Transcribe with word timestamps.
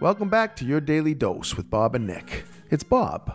Welcome 0.00 0.30
back 0.30 0.56
to 0.56 0.64
your 0.64 0.80
daily 0.80 1.12
dose 1.12 1.56
with 1.56 1.68
Bob 1.68 1.94
and 1.94 2.06
Nick. 2.06 2.44
It's 2.70 2.82
Bob. 2.82 3.34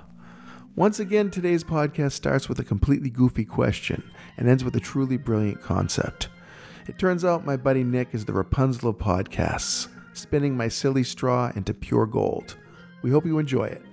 Once 0.75 0.99
again, 0.99 1.29
today's 1.29 1.64
podcast 1.64 2.13
starts 2.13 2.50
with 2.50 2.59
a 2.59 2.63
completely 2.63 3.09
goofy 3.09 3.45
question 3.45 4.03
and 4.35 4.50
ends 4.50 4.63
with 4.63 4.75
a 4.75 4.79
truly 4.79 5.16
brilliant 5.16 5.61
concept. 5.61 6.29
It 6.87 6.97
turns 6.97 7.23
out 7.23 7.45
my 7.45 7.55
buddy 7.55 7.83
Nick 7.83 8.09
is 8.13 8.25
the 8.25 8.34
Rapunzel 8.34 8.89
of 8.89 8.97
podcasts, 8.97 9.88
spinning 10.14 10.57
my 10.57 10.68
silly 10.68 11.04
straw 11.04 11.52
into 11.55 11.73
pure 11.73 12.07
gold. 12.07 12.57
We 13.04 13.12
hope 13.12 13.25
you 13.25 13.38
enjoy 13.38 13.66
it. 13.66 13.84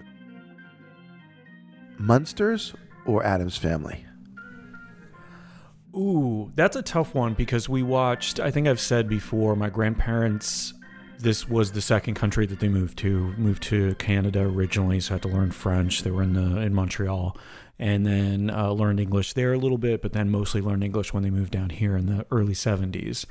Munsters 1.99 2.75
or 3.07 3.23
Addams 3.23 3.59
Family? 3.59 4.07
Ooh, 5.95 6.51
that's 6.55 6.77
a 6.77 6.83
tough 6.83 7.15
one 7.15 7.35
because 7.35 7.69
we 7.69 7.83
watched, 7.83 8.41
I 8.41 8.51
think 8.51 8.67
I've 8.67 8.81
said 8.81 9.09
before, 9.09 9.55
my 9.55 9.69
grandparents, 9.69 10.73
this 11.19 11.49
was 11.49 11.73
the 11.73 11.83
second 11.83 12.15
country 12.15 12.47
that 12.47 12.61
they 12.61 12.69
moved 12.69 12.99
to, 12.99 13.35
moved 13.37 13.63
to 13.65 13.95
Canada 13.97 14.41
originally, 14.41 15.01
so 15.01 15.13
I 15.13 15.15
had 15.17 15.23
to 15.23 15.29
learn 15.29 15.51
French. 15.51 16.03
They 16.03 16.11
were 16.11 16.23
in 16.23 16.33
the 16.33 16.61
in 16.61 16.75
Montreal 16.75 17.37
and 17.79 18.07
then 18.07 18.51
uh, 18.51 18.71
learned 18.71 19.01
English 19.01 19.35
there 19.35 19.53
a 19.53 19.59
little 19.59 19.79
bit, 19.79 20.03
but 20.03 20.13
then 20.13 20.31
mostly 20.31 20.61
learned 20.61 20.85
English 20.85 21.13
when 21.13 21.23
they 21.23 21.31
moved 21.31 21.53
down 21.53 21.71
here 21.71 21.97
in 21.97 22.07
the 22.07 22.27
early 22.31 22.55
70s. 22.55 23.27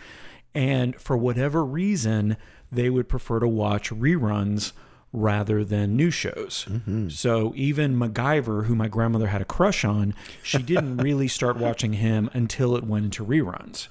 And 0.53 0.95
for 0.99 1.17
whatever 1.17 1.63
reason, 1.63 2.37
they 2.71 2.89
would 2.89 3.07
prefer 3.07 3.39
to 3.39 3.47
watch 3.47 3.91
reruns 3.91 4.73
rather 5.13 5.63
than 5.63 5.95
new 5.95 6.09
shows. 6.09 6.65
Mm-hmm. 6.69 7.09
So 7.09 7.53
even 7.55 7.97
MacGyver, 7.97 8.65
who 8.65 8.75
my 8.75 8.87
grandmother 8.87 9.27
had 9.27 9.41
a 9.41 9.45
crush 9.45 9.83
on, 9.83 10.13
she 10.41 10.59
didn't 10.59 10.97
really 11.03 11.27
start 11.27 11.57
watching 11.57 11.93
him 11.93 12.29
until 12.33 12.75
it 12.75 12.83
went 12.83 13.05
into 13.05 13.25
reruns. 13.25 13.87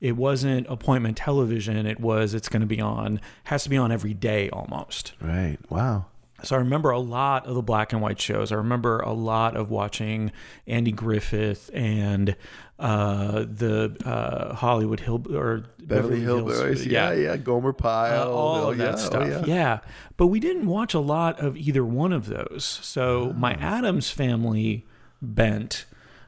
It 0.00 0.16
wasn't 0.16 0.66
appointment 0.68 1.16
television. 1.16 1.86
It 1.86 2.00
was 2.00 2.34
it's 2.34 2.48
going 2.48 2.60
to 2.60 2.66
be 2.66 2.80
on 2.80 3.20
has 3.44 3.64
to 3.64 3.70
be 3.70 3.76
on 3.76 3.90
every 3.90 4.14
day 4.14 4.48
almost. 4.50 5.12
Right. 5.20 5.58
Wow. 5.68 6.06
So 6.44 6.54
I 6.54 6.60
remember 6.60 6.90
a 6.90 7.00
lot 7.00 7.46
of 7.46 7.54
the 7.56 7.62
black 7.62 7.92
and 7.92 8.00
white 8.00 8.20
shows. 8.20 8.52
I 8.52 8.56
remember 8.56 9.00
a 9.00 9.12
lot 9.12 9.56
of 9.56 9.70
watching 9.70 10.30
Andy 10.68 10.92
Griffith 10.92 11.68
and 11.74 12.36
uh, 12.78 13.40
the 13.40 13.96
uh, 14.04 14.54
Hollywood 14.54 15.00
Hill 15.00 15.24
or 15.34 15.64
Beverly 15.80 16.20
Hillbillies. 16.20 16.86
Yeah, 16.88 17.12
yeah. 17.12 17.36
Gomer 17.36 17.72
Pyle. 17.72 18.28
uh, 18.28 18.30
all 18.30 18.54
oh, 18.66 18.70
of 18.70 18.78
yeah, 18.78 18.84
that 18.84 18.94
oh, 18.94 18.98
stuff. 18.98 19.28
yeah. 19.28 19.44
yeah. 19.46 19.78
But 20.16 20.28
we 20.28 20.38
didn't 20.38 20.66
watch 20.66 20.94
a 20.94 21.00
lot 21.00 21.40
of 21.40 21.56
either 21.56 21.84
one 21.84 22.12
of 22.12 22.26
those. 22.26 22.64
So 22.64 23.34
my 23.36 23.54
Ah. 23.56 23.78
Addams 23.78 24.10
family 24.10 24.86
bent 25.20 25.86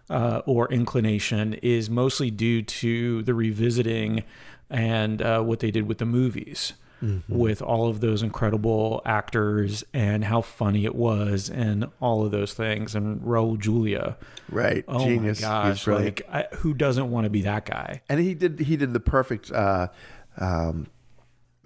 uh, 0.09 0.43
or 0.45 0.69
inclination 0.73 1.55
is 1.63 1.89
mostly 1.89 2.33
due 2.33 2.63
to 2.63 3.23
the 3.23 3.33
revisiting 3.33 4.25
and 4.69 5.23
uh, 5.23 5.41
what 5.43 5.61
they 5.61 5.71
did 5.71 5.87
with 5.87 5.99
the 5.99 6.05
movies. 6.07 6.73
Mm-hmm. 7.03 7.35
With 7.35 7.63
all 7.63 7.89
of 7.89 8.01
those 8.01 8.23
incredible 8.23 9.01
actors 9.07 9.83
and 9.95 10.23
how 10.25 10.43
funny 10.43 10.85
it 10.85 10.95
was, 10.95 11.49
and 11.49 11.87
all 12.01 12.25
of 12.27 12.31
those 12.31 12.53
things, 12.53 12.95
and 12.95 13.21
Raul 13.23 13.59
Julia, 13.59 14.19
Right. 14.51 14.85
oh 14.87 15.05
Genius. 15.07 15.41
my 15.41 15.49
gosh, 15.49 15.87
like 15.87 16.23
I, 16.31 16.47
who 16.57 16.75
doesn't 16.75 17.11
want 17.11 17.25
to 17.25 17.31
be 17.31 17.41
that 17.43 17.65
guy? 17.65 18.03
and 18.11 18.21
he 18.21 18.35
did 18.35 18.61
he 18.61 18.77
did 18.77 18.93
the 18.93 19.01
perfect 19.01 19.51
uh, 19.51 19.89
um, 20.37 20.89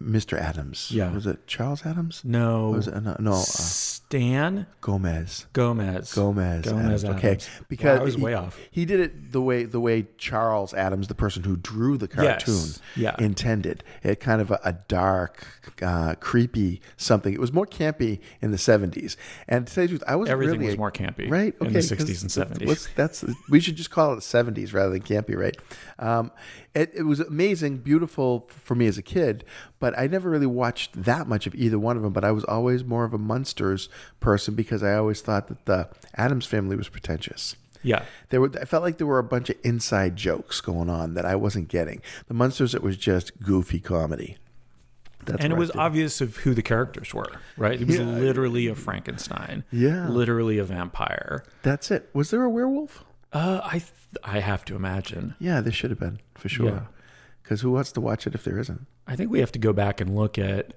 Mr. 0.03 0.39
Addams. 0.39 0.91
Yeah. 0.91 1.13
Was 1.13 1.27
it 1.27 1.47
Charles 1.47 1.87
Addams? 1.87 2.23
No, 2.25 2.71
Was 2.71 2.89
it 2.89 3.01
no, 3.03 3.17
no 3.21 3.33
uh, 3.33 3.37
Stan 3.37 4.67
Gomez. 4.81 5.47
Gomez. 5.53 6.13
Gomez. 6.15 6.65
Gomez 6.67 7.05
Addams. 7.05 7.17
Okay, 7.19 7.39
because 7.69 7.99
Wow, 7.99 8.03
I 8.03 8.05
was 8.05 8.15
he, 8.17 8.23
way 8.23 8.35
off. 8.35 8.59
He 8.71 8.85
did 8.85 9.01
it 9.01 9.33
the 9.33 9.41
way 9.41 9.65
the 9.65 9.81
way 9.81 10.07
Charles 10.19 10.75
Addams, 10.75 11.09
the 11.09 11.15
person 11.15 11.45
who 11.45 11.57
drew 11.57 11.97
the 11.97 12.09
cartoon, 12.09 12.55
Yes. 12.55 12.81
Yeah. 12.97 13.15
intended. 13.19 13.85
It 14.03 14.21
kind 14.21 14.41
of 14.41 14.51
a, 14.51 14.61
a 14.65 14.73
dark, 14.89 15.47
uh, 15.81 16.17
creepy 16.17 16.81
something. 16.97 17.33
It 17.33 17.41
was 17.41 17.53
more 17.53 17.67
campy 17.67 18.21
in 18.43 18.51
the 18.51 18.59
seventies. 18.59 19.17
And 19.49 19.67
to 19.67 19.75
tell 19.75 19.85
you 19.85 19.89
the 19.89 19.93
truth, 19.99 20.05
I 20.09 20.17
was 20.17 20.29
Everything 20.29 20.57
really 20.59 20.67
was 20.73 20.79
more 20.79 20.93
campy 20.93 21.31
right? 21.31 21.55
in 21.61 21.73
the 21.73 21.79
Okay, 21.79 21.87
60s 21.87 22.23
and 22.23 22.61
70s. 22.61 22.89
That's 22.97 23.25
we 23.49 23.61
should 23.61 23.77
just 23.77 23.91
call 23.91 24.13
it 24.15 24.23
seventies 24.23 24.73
rather 24.75 24.91
than 24.93 25.03
campy, 25.03 25.37
right? 25.37 25.57
Um, 25.99 26.31
it, 26.75 26.91
it 26.95 27.03
was 27.05 27.21
amazing, 27.21 27.79
beautiful 27.79 28.49
for 28.51 28.75
me 28.75 28.87
as 28.89 28.99
a 28.99 29.03
kid, 29.03 29.45
but 29.85 29.99
I 29.99 30.07
never 30.07 30.31
really 30.31 30.47
watched 30.47 31.03
that 31.03 31.29
much 31.29 31.47
of 31.47 31.55
either 31.55 31.79
one 31.79 31.99
of 31.99 32.03
them. 32.03 32.15
But 32.15 32.25
I 32.25 32.31
was 32.31 32.43
always 32.45 32.83
more 32.85 33.05
of 33.05 33.13
a 33.13 33.19
Munsters 33.19 33.91
person 34.19 34.55
because 34.55 34.83
I 34.83 34.95
always 34.95 35.21
thought 35.21 35.49
that 35.49 35.67
the 35.67 35.91
Addams 36.15 36.47
family 36.47 36.75
was 36.75 36.89
pretentious. 36.89 37.55
Yeah. 37.83 38.05
There 38.31 38.41
were, 38.41 38.51
I 38.59 38.65
felt 38.65 38.83
like 38.83 38.97
there 38.97 39.07
were 39.07 39.19
a 39.19 39.23
bunch 39.25 39.51
of 39.51 39.57
inside 39.63 40.17
jokes 40.17 40.63
going 40.63 40.89
on 40.89 41.13
that 41.13 41.27
I 41.27 41.37
wasn't 41.37 41.69
getting. 41.69 42.01
The 42.29 42.33
Munsters, 42.35 42.75
it 42.75 42.83
was 42.83 42.97
just 42.97 43.39
goofy 43.43 43.79
comedy. 43.79 44.39
That's 45.27 45.45
and 45.45 45.53
it 45.53 45.57
was 45.59 45.71
obvious 45.73 46.23
of 46.23 46.37
who 46.39 46.55
the 46.55 46.63
characters 46.63 47.13
were, 47.13 47.41
right? 47.59 47.79
It 47.79 47.87
was 47.87 47.99
Yeah. 47.99 48.05
literally 48.07 48.67
a 48.69 48.75
Frankenstein. 48.75 49.65
Yeah. 49.71 50.09
Literally 50.09 50.57
a 50.57 50.65
vampire. 50.65 51.45
That's 51.63 51.91
it. 51.91 52.09
Was 52.15 52.31
there 52.31 52.43
a 52.43 52.49
werewolf? 52.49 53.05
Uh, 53.35 53.61
I 53.63 53.79
th- 53.81 53.93
I 54.25 54.41
have 54.41 54.65
to 54.67 54.77
imagine. 54.77 55.35
Yeah, 55.39 55.61
there 55.61 55.73
should 55.73 55.91
have 55.91 56.01
been 56.01 56.21
for 56.37 56.49
sure. 56.49 56.67
Yeah. 56.71 56.81
Because 57.45 57.61
who 57.61 57.71
wants 57.71 57.93
to 57.93 58.01
watch 58.01 58.27
it 58.27 58.35
if 58.35 58.43
there 58.43 58.59
isn't? 58.59 58.87
I 59.07 59.15
think 59.15 59.31
we 59.31 59.39
have 59.39 59.53
to 59.53 59.59
go 59.61 59.73
back 59.73 60.01
and 60.01 60.17
look 60.17 60.39
at 60.39 60.73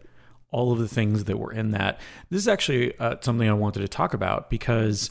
all 0.51 0.71
of 0.73 0.77
the 0.79 0.87
things 0.87 1.23
that 1.23 1.39
were 1.39 1.51
in 1.51 1.71
that. 1.71 1.99
This 2.29 2.41
is 2.41 2.47
actually 2.47 2.95
uh, 2.99 3.15
something 3.21 3.49
I 3.49 3.53
wanted 3.53 3.79
to 3.79 3.87
talk 3.87 4.13
about 4.13 4.49
because, 4.49 5.09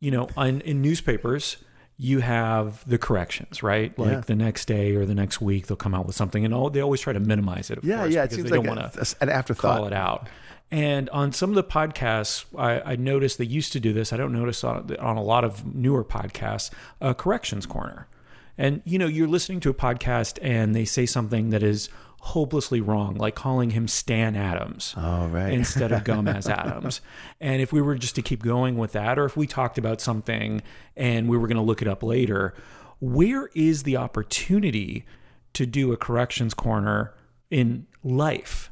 you 0.00 0.10
know, 0.10 0.28
in, 0.36 0.60
in 0.62 0.80
newspapers, 0.82 1.58
you 1.98 2.18
have 2.20 2.86
the 2.88 2.98
corrections, 2.98 3.62
right? 3.62 3.96
Like 3.98 4.10
Yeah. 4.10 4.20
the 4.20 4.34
next 4.34 4.66
day 4.66 4.96
or 4.96 5.04
the 5.06 5.14
next 5.14 5.40
week, 5.40 5.66
they'll 5.68 5.76
come 5.76 5.94
out 5.94 6.06
with 6.06 6.16
something, 6.16 6.44
and 6.44 6.52
all, 6.52 6.68
they 6.70 6.80
always 6.80 7.00
try 7.02 7.12
to 7.12 7.20
minimize 7.20 7.70
it. 7.70 7.78
Yeah, 7.84 7.98
course, 7.98 8.14
yeah. 8.14 8.24
It 8.24 8.32
seems 8.32 8.50
they 8.50 8.56
like 8.56 8.66
don't 8.66 8.78
a, 8.78 8.80
want 8.82 8.92
to 8.94 9.00
a- 9.00 9.22
an 9.22 9.28
afterthought. 9.28 9.76
call 9.76 9.86
it 9.86 9.92
out. 9.92 10.26
And 10.70 11.08
on 11.10 11.32
some 11.32 11.50
of 11.50 11.54
the 11.56 11.62
podcasts, 11.64 12.46
I, 12.58 12.92
I 12.92 12.96
noticed 12.96 13.38
they 13.38 13.44
used 13.44 13.72
to 13.74 13.80
do 13.80 13.92
this. 13.92 14.12
I 14.12 14.16
don't 14.16 14.32
notice 14.32 14.64
on, 14.64 14.96
on 14.98 15.16
a 15.16 15.22
lot 15.22 15.44
of 15.44 15.74
newer 15.74 16.02
podcasts, 16.04 16.70
a 17.00 17.14
corrections 17.14 17.64
corner. 17.66 18.08
And, 18.56 18.82
you 18.84 18.98
know, 18.98 19.06
you're 19.06 19.28
listening 19.28 19.60
to 19.60 19.70
a 19.70 19.74
podcast 19.74 20.38
and 20.42 20.74
they 20.74 20.84
say 20.84 21.06
something 21.06 21.50
that 21.50 21.62
is 21.62 21.88
hopelessly 22.20 22.80
wrong, 22.80 23.16
like 23.16 23.34
calling 23.34 23.70
him 23.70 23.86
Stan 23.86 24.34
Adams 24.36 24.94
Oh, 24.96 25.26
right. 25.26 25.52
instead 25.52 25.92
of 25.92 26.04
Gomez 26.04 26.48
Addams. 26.48 27.00
And 27.40 27.60
if 27.60 27.72
we 27.72 27.82
were 27.82 27.96
just 27.96 28.14
to 28.14 28.22
keep 28.22 28.42
going 28.42 28.78
with 28.78 28.92
that, 28.92 29.18
or 29.18 29.24
if 29.26 29.36
we 29.36 29.46
talked 29.46 29.76
about 29.76 30.00
something 30.00 30.62
and 30.96 31.28
we 31.28 31.36
were 31.36 31.46
going 31.48 31.56
to 31.58 31.62
look 31.62 31.82
it 31.82 31.88
up 31.88 32.02
later, 32.02 32.54
where 33.00 33.50
is 33.54 33.82
the 33.82 33.96
opportunity 33.96 35.04
to 35.52 35.66
do 35.66 35.92
a 35.92 35.96
corrections 35.96 36.54
corner 36.54 37.12
in 37.50 37.86
life? 38.02 38.70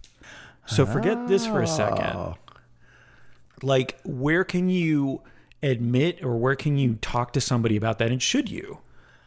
So 0.65 0.87
forget 0.87 1.27
this 1.29 1.45
for 1.47 1.61
a 1.61 1.67
second. 1.67 2.17
Oh. 2.17 2.37
Like, 3.63 4.01
where 4.05 4.45
can 4.45 4.69
you 4.69 5.23
admit 5.63 6.23
or 6.25 6.37
where 6.37 6.57
can 6.57 6.79
you 6.79 6.95
talk 7.03 7.33
to 7.35 7.41
somebody 7.41 7.77
about 7.77 7.99
that? 7.99 8.11
And 8.11 8.23
should 8.23 8.51
you? 8.51 8.79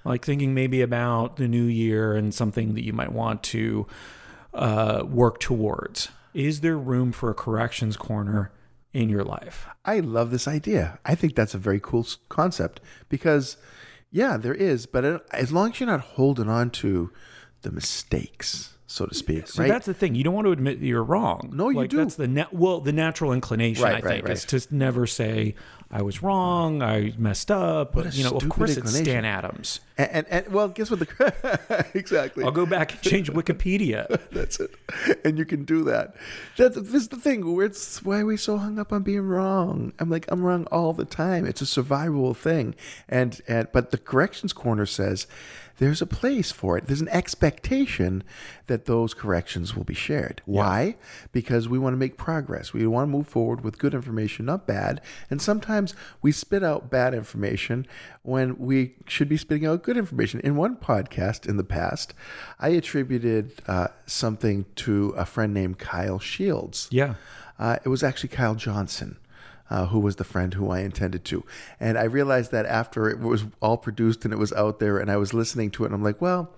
Like, 0.06 0.24
thinking 0.24 0.54
maybe 0.54 0.82
about 0.82 1.36
the 1.38 1.48
new 1.48 1.66
year 1.66 2.16
and 2.16 2.34
something 2.34 2.76
that 2.76 2.86
you 2.86 2.94
might 2.94 3.12
want 3.12 3.44
to 3.44 3.88
uh, 4.54 5.04
work 5.06 5.40
towards. 5.40 6.10
Is 6.34 6.62
there 6.62 6.78
room 6.78 7.12
for 7.12 7.30
a 7.30 7.34
corrections 7.34 7.98
corner 7.98 8.52
in 8.94 9.10
your 9.10 9.24
life? 9.24 9.68
I 9.84 10.00
love 10.00 10.32
this 10.32 10.48
idea. 10.48 11.00
I 11.06 11.16
think 11.16 11.36
that's 11.36 11.54
a 11.54 11.58
very 11.58 11.80
cool 11.82 12.06
concept 12.30 12.82
because, 13.10 13.58
yeah, 14.12 14.38
there 14.38 14.54
is. 14.54 14.86
But 14.86 15.26
as 15.32 15.52
long 15.52 15.72
as 15.72 15.80
you're 15.80 15.88
not 15.88 16.02
holding 16.02 16.50
on 16.50 16.70
to 16.72 17.12
the 17.64 17.72
mistakes, 17.72 18.78
so 18.88 19.06
to 19.06 19.16
speak, 19.16 19.48
So 19.48 19.64
right? 19.64 19.70
that's 19.70 19.86
the 19.88 19.94
thing. 19.94 20.14
You 20.16 20.24
don't 20.24 20.34
want 20.36 20.46
to 20.46 20.52
admit 20.52 20.80
that 20.80 20.86
you're 20.86 21.04
wrong. 21.04 21.50
No, 21.54 21.70
you 21.70 21.78
like, 21.78 21.90
do. 21.90 21.98
That's 21.98 22.16
the 22.16 22.28
net. 22.28 22.54
Well, 22.54 22.82
the 22.82 22.94
natural 22.94 23.34
inclination, 23.34 23.84
Right, 23.84 24.04
I 24.04 24.08
right, 24.08 24.24
think, 24.24 24.30
is 24.30 24.46
to 24.46 24.76
never 24.76 25.08
say 25.08 25.56
I 25.90 26.02
was 26.02 26.22
wrong, 26.22 26.82
I 26.84 27.14
messed 27.18 27.50
up. 27.52 27.96
What 27.96 28.06
But 28.06 28.16
you 28.16 28.24
know, 28.24 28.32
of 28.32 28.48
course, 28.50 28.78
it's. 28.78 28.96
Stan 28.96 29.26
Adams. 29.26 29.80
and, 29.98 30.10
and, 30.12 30.28
and 30.30 30.54
well, 30.54 30.68
guess 30.68 30.92
what? 30.92 31.00
The 31.00 31.88
exactly. 31.96 32.44
I'll 32.44 32.52
go 32.52 32.66
back 32.66 32.92
and 32.92 33.02
change 33.02 33.32
Wikipedia. 33.34 34.20
That's 34.32 34.60
it. 34.60 34.72
And 35.24 35.38
you 35.38 35.46
can 35.46 35.64
do 35.64 35.84
that. 35.86 36.16
That's 36.58 36.76
this 36.76 36.94
is 36.94 37.08
the 37.08 37.18
thing. 37.18 37.56
Where 37.56 37.66
it's 37.66 38.04
why 38.04 38.20
are 38.20 38.26
we 38.26 38.38
so 38.38 38.58
hung 38.58 38.78
up 38.78 38.92
on 38.94 39.02
being 39.04 39.22
wrong? 39.22 39.94
I'm 40.00 40.10
like, 40.10 40.26
I'm 40.30 40.42
wrong 40.44 40.68
all 40.72 40.94
the 40.94 41.06
time. 41.06 41.46
It's 41.46 41.62
a 41.62 41.66
survivable 41.66 42.36
thing. 42.36 42.76
And 43.10 43.42
and 43.48 43.68
but 43.72 43.92
the 43.92 43.98
corrections 43.98 44.54
corner 44.54 44.86
says 44.86 45.26
there's 45.78 46.02
a 46.02 46.08
place 46.08 46.52
for 46.52 46.78
it. 46.78 46.88
There's 46.88 47.02
an 47.02 47.10
expectation 47.10 48.24
that 48.68 48.75
those 48.84 49.14
corrections 49.14 49.74
will 49.74 49.86
be 49.86 49.94
shared. 49.94 50.42
Why? 50.44 50.98
Because 51.32 51.70
we 51.70 51.80
want 51.80 51.94
to 51.94 51.98
make 51.98 52.18
progress. 52.18 52.74
We 52.74 52.86
want 52.86 53.08
to 53.08 53.12
move 53.12 53.28
forward 53.28 53.64
with 53.64 53.80
good 53.80 53.94
information, 53.94 54.46
not 54.48 54.68
bad. 54.68 55.00
And 55.30 55.42
sometimes 55.42 55.96
we 56.22 56.34
spit 56.34 56.62
out 56.62 56.90
bad 56.90 57.14
information 57.14 57.88
when 58.24 58.58
we 58.58 58.96
should 59.08 59.30
be 59.30 59.38
spitting 59.38 59.66
out 59.66 59.84
good 59.84 59.96
information. 59.96 60.42
In 60.42 60.58
one 60.58 60.76
podcast 60.76 61.48
in 61.48 61.56
the 61.56 61.64
past, 61.64 62.14
I 62.60 62.70
attributed 62.70 63.54
uh, 63.68 63.88
something 64.06 64.66
to 64.76 65.14
a 65.16 65.26
friend 65.26 65.54
named 65.54 65.80
Kyle 65.80 66.20
Shields. 66.20 66.90
Yeah. 66.92 67.14
Uh, 67.58 67.78
it 67.86 67.88
was 67.88 68.04
actually 68.04 68.30
Kyle 68.30 68.56
Johnson. 68.56 69.18
Uh, 69.70 69.88
who 69.88 70.00
was 70.00 70.18
the 70.18 70.24
friend 70.24 70.54
who 70.54 70.70
I 70.70 70.80
intended 70.80 71.26
to. 71.26 71.44
And 71.80 71.98
I 71.98 72.04
realized 72.04 72.52
that 72.52 72.66
after 72.66 73.10
it 73.10 73.20
was 73.20 73.46
all 73.62 73.78
produced 73.78 74.26
and 74.26 74.34
it 74.34 74.38
was 74.38 74.54
out 74.54 74.80
there, 74.80 74.98
and 74.98 75.10
I 75.10 75.18
was 75.18 75.34
listening 75.34 75.72
to 75.72 75.84
it, 75.84 75.88
and 75.88 75.96
I'm 75.96 76.04
like, 76.04 76.22
well, 76.22 76.52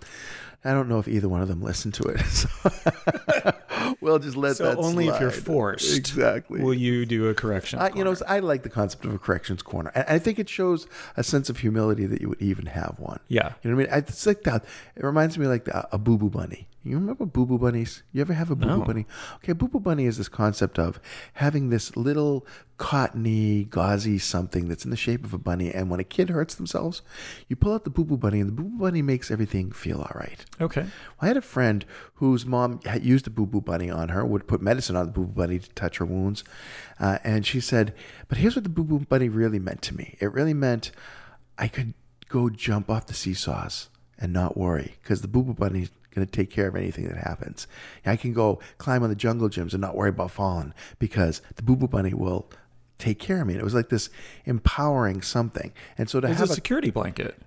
I 0.66 0.72
don't 0.72 0.90
know 0.90 1.00
if 1.00 1.08
either 1.08 1.30
one 1.30 1.42
of 1.42 1.48
them 1.48 1.62
listened 1.62 1.94
to 1.96 2.04
it. 2.04 2.22
So 2.28 3.54
we'll 4.02 4.20
just 4.20 4.36
let 4.38 4.58
So 4.58 4.64
that 4.66 4.78
only 4.78 5.08
if 5.08 5.20
you're 5.20 5.32
forced 5.32 5.98
Exactly. 5.98 6.62
will 6.62 6.74
you 6.74 7.06
do 7.06 7.28
a 7.28 7.34
correction. 7.34 7.80
I, 7.80 7.90
you 7.96 8.04
know, 8.04 8.16
I 8.28 8.40
like 8.40 8.64
the 8.64 8.70
concept 8.70 9.06
of 9.06 9.14
a 9.14 9.20
corrections 9.20 9.62
corner. 9.62 9.92
I, 9.96 10.16
I 10.16 10.20
think 10.20 10.40
it 10.40 10.50
shows 10.50 10.88
a 11.16 11.24
sense 11.24 11.50
of 11.50 11.60
humility 11.60 12.06
that 12.06 12.22
you 12.22 12.30
would 12.30 12.42
even 12.42 12.68
have 12.68 12.96
one. 13.00 13.20
Yeah. 13.28 13.54
You 13.64 13.72
know 13.72 13.78
what 13.78 13.90
I 13.90 13.96
mean? 13.98 14.04
It's 14.08 14.26
like 14.26 14.44
that. 14.44 14.66
It 14.96 15.04
reminds 15.04 15.38
me 15.38 15.48
like 15.48 15.66
the, 15.66 15.88
a 15.94 15.98
boo 15.98 16.18
boo 16.18 16.30
bunny. 16.30 16.68
You 16.84 16.96
remember 16.96 17.26
boo 17.26 17.46
boo 17.46 17.58
bunnies? 17.58 18.02
You 18.14 18.22
ever 18.22 18.32
have 18.34 18.50
a 18.50 18.56
boo 18.56 18.66
boo 18.66 18.78
No. 18.78 18.86
bunny? 18.86 19.06
Okay, 19.44 19.52
boo 19.52 19.68
boo 19.68 19.80
bunny 19.82 20.06
is 20.06 20.18
this 20.18 20.30
concept 20.30 20.80
of 20.80 21.02
having 21.34 21.70
this 21.70 21.98
little 21.98 22.46
cottony, 22.78 23.66
gauzy 23.66 24.18
something 24.18 24.70
that's 24.70 24.86
in 24.86 24.92
the 24.92 24.96
shape 24.98 25.26
of 25.26 25.34
a 25.34 25.38
bunny. 25.38 25.72
And 25.74 25.90
when 25.90 26.00
a 26.00 26.04
kid 26.06 26.30
hurts 26.30 26.56
themselves, 26.56 27.02
you 27.50 27.56
pull 27.58 27.74
out 27.74 27.84
the 27.84 27.90
boo 27.90 28.06
boo 28.06 28.16
bunny, 28.18 28.40
and 28.40 28.48
the 28.48 28.54
boo 28.54 28.64
boo 28.64 28.78
bunny 28.80 29.02
makes 29.02 29.30
everything 29.30 29.72
feel 29.72 29.98
all 30.00 30.12
right. 30.16 30.46
okay. 30.62 30.86
I 31.20 31.28
had 31.28 31.36
a 31.38 31.42
friend 31.42 31.84
whose 32.16 32.46
mom 32.46 32.80
had 32.86 33.04
used 33.04 33.28
a 33.28 33.30
boo 33.32 33.46
boo 33.46 33.60
bunny 33.62 33.77
on 33.92 34.10
her, 34.10 34.26
would 34.26 34.48
put 34.48 34.62
medicine 34.62 34.96
on 34.96 35.06
the 35.06 35.12
boo 35.12 35.26
boo 35.26 35.34
bunny 35.42 35.60
to 35.60 35.70
touch 35.70 35.98
her 35.98 36.06
wounds. 36.06 36.44
Uh, 37.00 37.20
and 37.24 37.46
she 37.46 37.60
said, 37.60 37.94
But 38.28 38.40
here's 38.40 38.56
what 38.56 38.64
the 38.64 38.70
boo 38.70 38.84
boo 38.84 39.00
bunny 39.00 39.30
really 39.30 39.60
meant 39.60 39.82
to 39.84 39.96
me 39.96 40.16
it 40.20 40.32
really 40.34 40.54
meant 40.54 40.92
I 41.58 41.68
could 41.68 41.94
go 42.30 42.50
jump 42.50 42.90
off 42.90 43.06
the 43.08 43.14
seesaws 43.14 43.90
and 44.20 44.34
not 44.34 44.58
worry 44.58 44.96
because 45.02 45.22
the 45.22 45.28
boo 45.28 45.44
boo 45.44 45.54
bunny's 45.54 45.90
going 46.14 46.26
to 46.26 46.32
take 46.32 46.50
care 46.50 46.68
of 46.68 46.76
anything 46.76 47.08
that 47.08 47.18
happens. 47.18 47.68
I 48.06 48.16
can 48.16 48.34
go 48.34 48.60
climb 48.80 49.04
on 49.04 49.10
the 49.10 49.16
jungle 49.16 49.50
gyms 49.50 49.74
and 49.74 49.82
not 49.82 49.96
worry 49.96 50.10
about 50.10 50.32
falling 50.32 50.74
because 50.98 51.42
the 51.56 51.62
boo 51.64 51.76
boo 51.76 51.88
bunny 51.88 52.14
will 52.14 52.50
take 52.98 53.20
care 53.20 53.42
of 53.42 53.48
me. 53.48 53.54
And 53.54 53.62
it 53.62 53.64
was 53.64 53.76
like 53.76 53.90
this 53.90 54.10
empowering 54.46 55.22
something. 55.22 55.72
And 55.98 56.10
so 56.10 56.20
to 56.20 56.28
It's 56.28 56.40
have 56.40 56.50
a 56.50 56.52
a 56.52 56.56
security 56.56 56.90
blanket. 56.90 57.38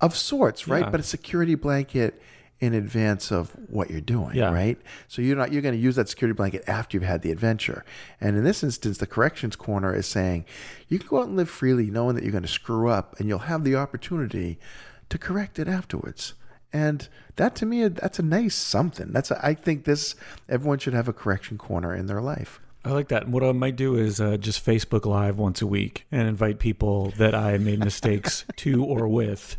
of 0.00 0.14
sorts, 0.14 0.68
right? 0.68 0.84
Yeah. 0.84 0.90
But 0.90 1.00
a 1.00 1.04
security 1.04 1.54
blanket 1.54 2.20
in 2.60 2.74
advance 2.74 3.30
of 3.30 3.50
what 3.68 3.88
you're 3.90 4.00
doing, 4.00 4.34
Yeah. 4.34 4.52
right? 4.52 4.78
So 5.06 5.22
you're 5.22 5.36
not 5.36 5.52
you're 5.52 5.62
going 5.62 5.74
to 5.76 5.80
use 5.80 5.94
that 5.96 6.08
security 6.08 6.36
blanket 6.36 6.64
after 6.66 6.96
you've 6.96 7.04
had 7.06 7.22
the 7.22 7.30
adventure. 7.30 7.84
And 8.20 8.36
in 8.36 8.42
this 8.44 8.62
instance, 8.64 8.98
the 8.98 9.06
corrections 9.06 9.54
corner 9.56 9.94
is 9.94 10.06
saying 10.06 10.44
you 10.88 10.98
can 10.98 11.08
go 11.08 11.20
out 11.20 11.28
and 11.28 11.36
live 11.36 11.48
freely, 11.48 11.90
knowing 11.90 12.14
that 12.16 12.24
you're 12.24 12.32
going 12.32 12.42
to 12.42 12.48
screw 12.48 12.88
up, 12.88 13.18
and 13.20 13.28
you'll 13.28 13.38
have 13.40 13.62
the 13.64 13.76
opportunity 13.76 14.58
to 15.08 15.18
correct 15.18 15.58
it 15.58 15.68
afterwards. 15.68 16.34
And 16.72 17.08
that 17.36 17.54
to 17.56 17.66
me, 17.66 17.86
that's 17.88 18.18
a 18.18 18.22
nice 18.22 18.54
something. 18.54 19.12
That's 19.12 19.30
a, 19.30 19.40
I 19.44 19.54
think 19.54 19.84
this 19.84 20.14
everyone 20.48 20.78
should 20.78 20.94
have 20.94 21.08
a 21.08 21.12
correction 21.12 21.56
corner 21.58 21.94
in 21.94 22.06
their 22.06 22.20
life. 22.20 22.60
I 22.84 22.90
like 22.90 23.08
that. 23.08 23.24
And 23.24 23.32
What 23.32 23.42
I 23.42 23.52
might 23.52 23.76
do 23.76 23.96
is 23.96 24.20
uh, 24.20 24.36
just 24.36 24.64
Facebook 24.64 25.04
Live 25.06 25.38
once 25.38 25.62
a 25.62 25.66
week 25.66 26.06
and 26.12 26.28
invite 26.28 26.58
people 26.58 27.10
that 27.18 27.34
I 27.34 27.56
made 27.58 27.78
mistakes 27.80 28.44
to 28.56 28.84
or 28.84 29.08
with 29.08 29.56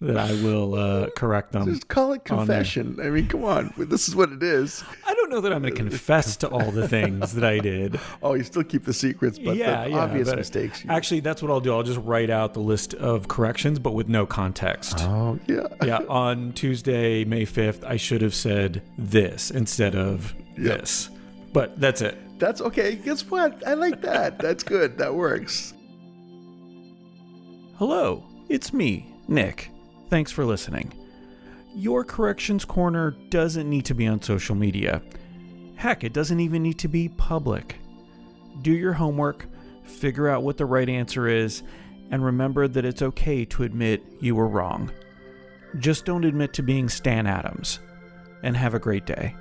that 0.00 0.16
I 0.16 0.30
will 0.44 0.74
uh, 0.74 1.08
correct 1.16 1.52
them. 1.52 1.64
Just 1.66 1.88
call 1.88 2.12
it 2.12 2.24
confession. 2.24 2.98
I 3.02 3.10
mean, 3.10 3.26
come 3.26 3.44
on, 3.44 3.72
this 3.76 4.06
is 4.08 4.14
what 4.14 4.30
it 4.30 4.42
is. 4.42 4.84
I 5.06 5.12
don't 5.14 5.28
know 5.30 5.40
that 5.40 5.52
I'm 5.52 5.62
going 5.62 5.74
to 5.74 5.76
confess 5.80 6.36
to 6.38 6.48
all 6.48 6.70
the 6.70 6.86
things 6.88 7.32
that 7.34 7.44
I 7.44 7.58
did. 7.58 7.98
Oh, 8.22 8.34
you 8.34 8.42
still 8.44 8.64
keep 8.64 8.84
the 8.84 8.92
secrets, 8.92 9.38
but 9.38 9.56
yeah, 9.56 9.84
the 9.84 9.90
yeah, 9.90 9.98
obvious 9.98 10.34
mistakes. 10.34 10.84
you- 10.84 10.90
Actually, 10.90 11.20
that's 11.20 11.40
what 11.42 11.50
I'll 11.50 11.60
do. 11.60 11.72
I'll 11.72 11.82
just 11.82 12.00
write 12.00 12.30
out 12.30 12.52
the 12.54 12.60
list 12.60 12.94
of 12.94 13.28
corrections, 13.28 13.78
but 13.78 13.92
with 13.94 14.08
no 14.08 14.26
context. 14.26 14.98
Oh 15.00 15.38
yeah. 15.46 15.66
yeah, 15.84 15.98
on 16.08 16.52
Tuesday, 16.52 17.24
May 17.24 17.44
5th, 17.46 17.84
I 17.84 17.96
should 17.96 18.22
have 18.22 18.34
said 18.34 18.82
this 18.98 19.50
instead 19.50 19.94
of 19.94 20.34
Yep. 20.58 20.80
this. 20.80 21.10
But 21.52 21.78
that's 21.80 22.02
it. 22.02 22.16
That's 22.38 22.60
okay. 22.60 22.96
Guess 22.96 23.30
what? 23.30 23.66
I 23.66 23.74
like 23.74 24.00
that. 24.02 24.38
That's 24.38 24.62
good. 24.64 24.98
That 24.98 25.14
works. 25.14 25.72
Hello, 27.76 28.24
it's 28.48 28.72
me, 28.72 29.14
Nick. 29.28 29.70
Thanks 30.08 30.32
for 30.32 30.44
listening. 30.44 30.92
Your 31.74 32.02
Corrections 32.02 32.64
Corner 32.64 33.10
doesn't 33.28 33.68
need 33.68 33.84
to 33.84 33.94
be 33.94 34.06
on 34.06 34.22
social 34.22 34.54
media. 34.54 35.02
Heck, 35.76 36.02
it 36.02 36.12
doesn't 36.12 36.40
even 36.40 36.62
need 36.62 36.78
to 36.80 36.88
be 36.88 37.10
public. 37.10 37.76
Do 38.62 38.72
your 38.72 38.94
homework, 38.94 39.46
figure 39.84 40.28
out 40.28 40.42
what 40.42 40.56
the 40.56 40.66
right 40.66 40.88
answer 40.88 41.28
is, 41.28 41.62
and 42.10 42.24
remember 42.24 42.66
that 42.66 42.84
it's 42.84 43.02
okay 43.02 43.44
to 43.44 43.64
admit 43.64 44.02
you 44.18 44.34
were 44.34 44.48
wrong. 44.48 44.90
Just 45.78 46.06
don't 46.06 46.24
admit 46.24 46.54
to 46.54 46.62
being 46.62 46.88
Stan 46.88 47.26
Adams. 47.26 47.78
And 48.42 48.56
have 48.56 48.74
a 48.74 48.78
great 48.78 49.04
day. 49.04 49.34